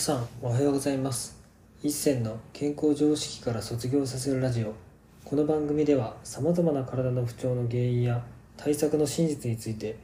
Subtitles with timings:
[0.00, 1.38] さんおはようございます。
[1.82, 4.72] 一銭の健康常識から卒業させるラジオ。
[5.26, 8.24] この番組ではさまざまな体の不調の原因や
[8.56, 9.98] 対策の真実について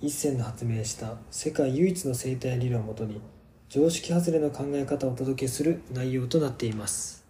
[0.00, 3.20] 一銭の発明した世界唯一の生態理論をもとに
[3.68, 7.24] 常識外れの考え方をお届けする内容となっています。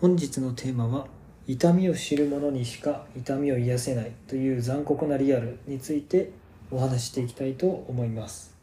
[0.00, 1.06] 本日のテーマは
[1.46, 6.32] 痛みを知る者にしか痛みを癒せないという残酷なリアルについて
[6.72, 8.57] お話ししていきたいと思います。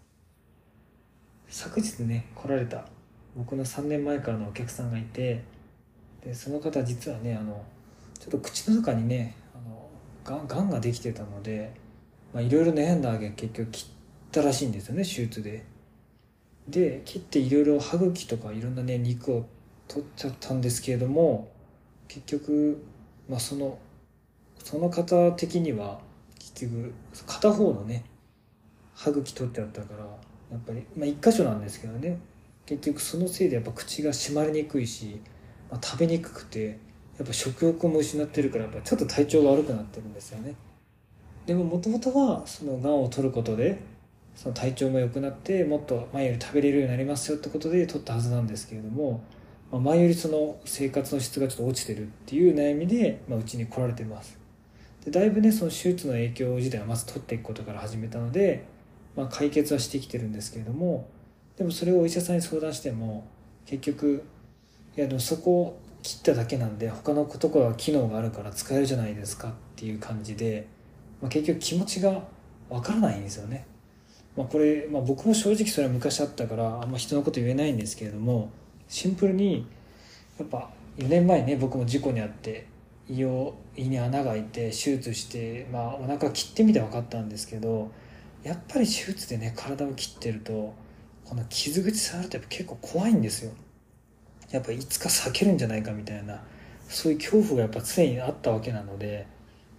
[1.49, 2.85] 昨日ね来られた。
[3.35, 5.43] 僕の3年前からのお客さんがいて
[6.23, 7.63] でその方実はねあの
[8.17, 11.73] ちょっと口の中にねあのがんができてたので
[12.33, 13.87] いろいろ悩んだわけ結局切っ
[14.31, 15.65] たらしいんですよね手術で。
[16.67, 19.45] で切っていろいろ歯茎とかいろんなね肉を
[19.87, 21.51] 取っちゃったんですけれども
[22.07, 22.83] 結局、
[23.29, 23.77] まあ、その
[24.63, 25.99] その方的には
[26.39, 26.93] 結局
[27.27, 28.03] 片方のね
[28.95, 30.05] 歯茎取ってあったから
[30.51, 32.17] やっぱり、まあ、1箇所なんですけどね。
[32.65, 35.21] 結局そのせいでやっぱ口が閉まりにくいし、
[35.69, 36.79] まあ、食べにくくて
[37.17, 40.55] やっぱ食欲も失ってるからやっぱちょっと体調が悪くなってるんですよね。
[41.45, 43.79] でももともとはそのがんを取ることで
[44.35, 49.23] その体調も良くなってもっと前より食べれるようになりますよってことで取ったはずなんですけれども、
[49.71, 54.37] まあ、前よりその生活の質がちょっと落ちてるっていう悩みで、まあ、うちに来られてます。
[55.05, 58.65] でだいぶねその手術の影響自体はまず取っていくことから始めたので
[59.15, 61.07] まあ、解決はしてきてるんですけれども
[61.57, 63.27] でもそれをお医者さんに相談しても
[63.65, 64.23] 結局
[64.97, 70.67] いやでもそこを切っただけなんで他のところは機能があるから使えるじゃないですかっていう感じで、
[71.21, 72.21] まあ、結局気持ちが
[72.69, 73.65] わからないんですよね。
[74.37, 78.51] まあ、これ、まあ、僕も正直それは昔あったからあんま人のこと言えないんですけれども
[78.87, 79.65] シンプルに
[80.37, 82.67] やっぱ4年前ね僕も事故に遭って
[83.09, 87.91] 胃を胃に穴が開いて手術して、まあ、お腹切ってみて分かったんですけど
[88.45, 90.73] やっぱり手術でね体を切ってると
[91.25, 93.51] この傷口触るとやっぱ結構怖いんですよ。
[94.51, 96.43] やっぱいつか避けるんじゃないかみたいな
[96.87, 99.27] そういう恐怖がやっぱ常にあったわけなので。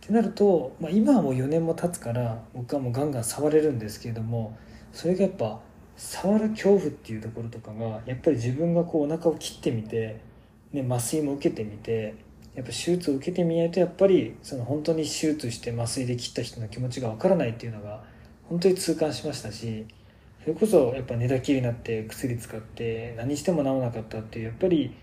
[0.05, 4.57] ってなると、まあ、今はもう4年も経つから僕はもうガンガン触れるんですけれども
[4.93, 5.59] それがやっぱ
[5.97, 10.21] 触る恐怖っていうところとかがやっぱり自分がこうお腹を切ってみて、
[10.73, 12.15] ね、麻酔も受けてみて
[12.55, 18.05] やっぱ手術を受けてみないとやっぱりその本当に手術して麻酔で切った人の気持ちがわからないっていうのが
[18.49, 19.87] 本当に痛感しましたし
[20.43, 24.95] それこそやっぱ寝たきりになって薬使って何しても治らなかったっていうやっぱり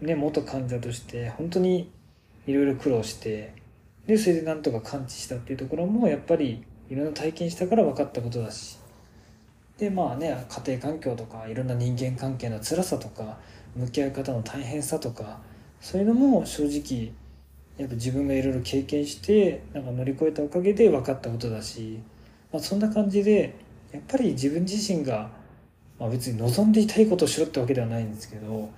[0.00, 1.90] ね元患者として本当に
[2.46, 3.52] いろいろ苦労して
[4.06, 8.78] でそれでなんとか完治したっていうところもやっぱりいろんな体験したから分かったことだし
[9.76, 13.38] でまあね家庭環境とかいろんな人間関係の辛さとか
[13.76, 15.40] 向き合い方の大変さとか
[15.80, 17.12] そういうのも正直
[17.76, 22.00] やっぱ自分がいろいろ経験してなんか乗り越えたおかげで分かったことだし
[22.52, 23.54] まあ、そんな感じで
[23.92, 25.30] やっぱり自分自身が、
[25.98, 28.70] まあ、別に望んでいたいことをしろってわけではないんですけど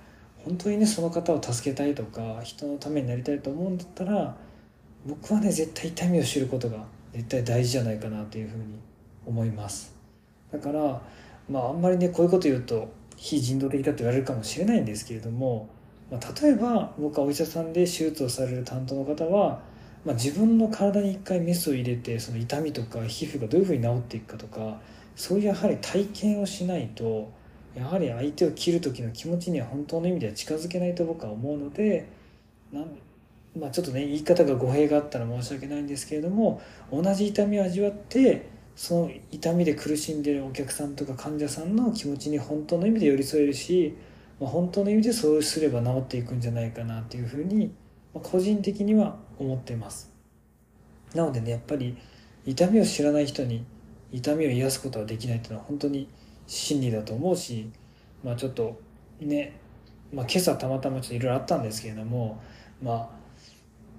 [0.43, 4.35] 本当にねその方を助けたいとか人のためになりたいと思うんだったら
[5.05, 8.63] 僕はね絶対痛みを知ることが絶対大事じゃないかなというふうに
[9.25, 9.93] 思います。
[10.51, 11.01] だから
[11.49, 15.69] まああんまりねこういうこと言うと非人道的だと言われるかもしれないんですけれども、
[16.11, 19.61] まあ、例えば僕はお医者さんで手術をされる担当の方は
[20.05, 24.79] まあ、自分の体に一回メスを入れてその痛みとか皮膚がどういうふうに治っていくかとか
[25.15, 27.31] そういうやはり体験をしないと
[27.75, 32.07] やはり相手を切る時の気持ちには本当の意味では近づけないと僕は思うので
[32.71, 32.85] なん
[33.59, 43.97] まあ、ちょっとね言い方が語弊があったら申し訳ないんですけれども同じ痛みを味わってその痛みで苦しんでるお客さんとか患者さんの気持ちに本当の意味で寄り添えるし、
[44.39, 47.73] まあ、本当の意味でそうすれば治っていくんじゃないかなっていうふうに
[48.19, 50.11] 個人的には思っています。
[51.13, 51.97] なのでねやっぱり
[52.45, 53.65] 痛みを知らない人に
[54.11, 56.07] 痛みを癒すことはできないっていうのは本当に
[56.47, 57.69] 真理だと思うし
[58.23, 58.79] まあちょっと
[59.19, 59.59] ね、
[60.13, 62.41] まあ、今朝たまたまちょっといろいろあったんですけれども
[62.81, 63.09] まあ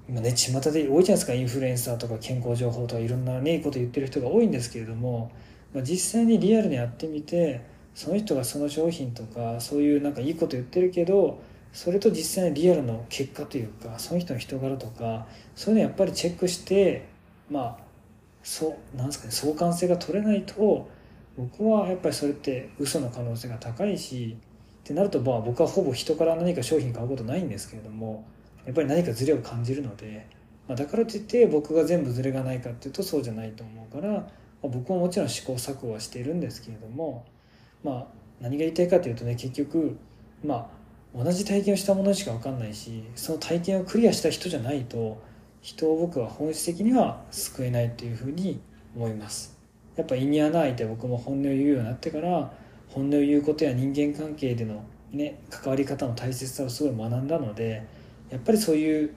[0.08, 5.30] 今ね巷で多いじゃないですかインフルエンサーとか健康情報とかいろんなねいいこと言ってる人が多いんですけれども、
[5.72, 11.40] まあ、実際にリアルにやってみてその人がその商品とかそういうなんかいいこと言ってるけど
[11.72, 15.26] それと実際にリアルの結果というかその人の人柄とか
[15.56, 17.08] そういうのやっぱりチェックして
[17.50, 17.76] まあ
[18.42, 20.88] そうなんですかね相関性が取れないと
[21.36, 24.36] 僕はやっぱりそれって嘘の可能性が高いし
[24.82, 28.26] ってなるとまあ僕はほぼ人から何か商品買うことないんですけれども
[28.66, 30.26] やっぱり何かズレを感じるので、
[30.68, 37.24] まあ、だからといって僕が全部ズレがないかっていうとそうじゃないと思うから、まあ、僕はもちろん試行錯誤はしているんですけれども
[37.82, 38.06] まあ
[38.40, 39.96] 何が言いたいかというとね結局
[40.44, 40.81] まあ
[41.14, 45.22] 同じ体験をしたものしか分かんないしその体験をクリアした人じゃないと
[45.60, 48.60] 人を僕は本質的には救えないっていうふうに
[48.96, 49.56] 思います。
[49.96, 52.52] やっぱ胃に穴開いて僕も本音を言うようになってから
[52.88, 57.86] 本音を言うことや人間関係でのね関わり方の大切さをすごい学んだので
[58.30, 59.14] やっぱりそういう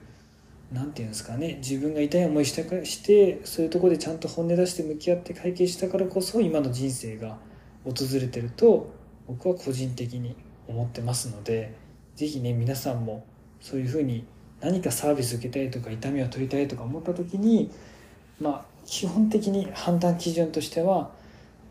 [0.72, 7.38] 何て言うんですかね自分が痛い思いしたかしてそういうとこでちゃんと本音出して向き合って解決したからこそ今の人生が
[7.84, 8.92] 訪れてると
[9.26, 10.36] 僕は個人的に
[10.68, 11.74] 思ってますので
[12.16, 13.24] 是非ね皆さんも
[13.60, 14.24] そういうふうに
[14.60, 17.70] 何かサービス受けたいとか痛みを取りたいとか思った時に
[18.40, 21.10] まあ基本的に判断基準としては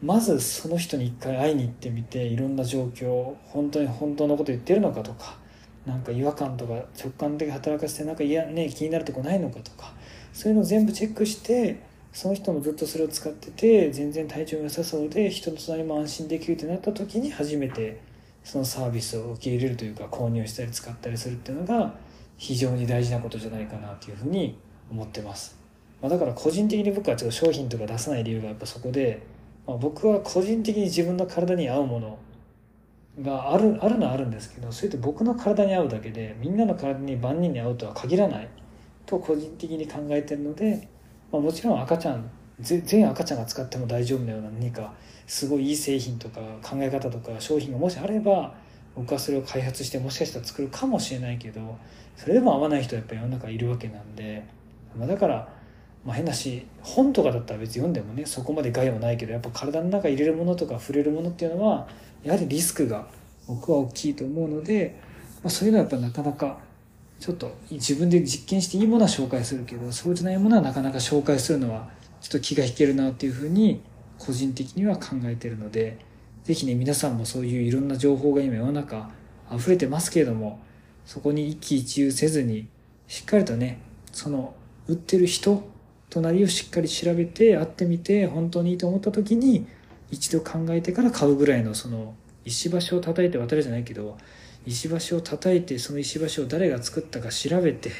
[0.01, 5.37] まずその人に一回会いに行ってみていろんな状況本当に本当のこと言ってるのかとか
[5.85, 9.93] なんか違和感とか直感的に働かせてなんか嫌、ね、気になるとこないのかとか
[10.33, 11.81] そういうのを全部チェックして
[12.11, 17.99] その人もずっとそれを使ってて全然体調も良さそうで人の隣も安心できるってなった時に初めて
[18.45, 21.95] そのサービスを受け入れるというか購入したり使ったりするっていうのが
[22.37, 24.55] 非常に大事なことじゃないかなというふうに
[24.91, 25.57] 思ってます、
[25.99, 29.25] まあ、だから個人的に僕はちょっと商品とか出さない理由がやっぱそこで、
[29.65, 32.19] まあ、僕は個人的に自分の体に合うもの
[33.19, 38.49] があるあるのはあるんですけどそれって僕の体に合うだけでみんなの体に万人に合うとは限らない
[39.07, 40.87] と個人的に考えてるので、
[41.31, 42.29] まあ、もちろん赤ちゃん
[42.59, 44.93] 全赤ちゃんが使っても大丈夫なような何か
[45.27, 48.53] すごいいい製品とか考え方とか商品がもしあれば
[48.95, 51.77] 僕はそれを開発してもしかしたら作るかもしれないけど
[52.15, 54.45] それでも合わない人はやっぱ世の中いるわけなんで、
[54.97, 55.49] まあ、だから、
[56.05, 61.87] まあ、変なし本とかだったら別に読んでもねそこまで害はないけどやっぱ体の中入れるものとか触れるものっていうのは
[62.23, 63.07] やはりリスクが
[63.47, 64.97] 僕は大きいと思うので、
[65.43, 66.57] まあ、そういうのはやっぱなかなか
[67.19, 71.89] ちょっと自分で実験していいものは紹介するけどそうじゃないものはなかなか紹介するのは
[72.25, 73.83] ちょっと気が引けるなっていうふうに
[74.17, 75.99] 個人的には考えてるので
[76.43, 79.11] 是非ね皆さんもそういういろんな情報が今世の中
[79.55, 80.59] 溢れてますけれども
[81.05, 82.67] そこに一喜一憂せずに
[83.07, 83.79] しっかりとね
[84.11, 84.55] その
[84.87, 85.69] 売ってる人
[86.09, 89.67] 隣をしっかり調べて会ってみて本当にいいと思った時に
[90.09, 94.17] 一度考えてから買うぐらいのその石橋を叩いて渡るじゃないけど
[94.65, 97.91] 石橋を叩いてその石橋を誰が作ったか調べて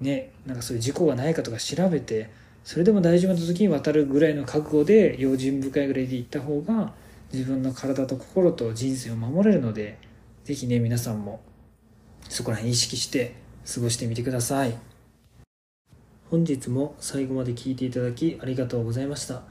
[0.00, 2.30] ねなんかそういう事故がないかとか調べて
[2.64, 6.92] それでも大丈夫な時に渡るぐらいの覚悟で用心深いぐらいで行った方が
[7.32, 9.98] 自分の体と心と人生を守れるので
[10.44, 11.42] 是非ね皆さんも
[12.28, 13.34] そこら辺意識して
[13.72, 14.76] 過ごしてみてください
[16.30, 19.42] 本日も最後まで聞いていただきありがとうございました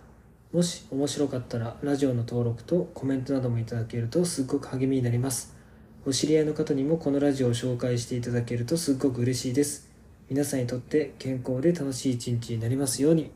[0.54, 5.56] もし面白かったらラジオの登録とコメントなどもいただけるとすっごく励みになります。
[6.06, 9.93] お知り合いの方にもこのラジオを紹介していただけるとすっごく嬉しいです。
[10.33, 13.30] 皆さんにとって健康で楽しい一日になりますように。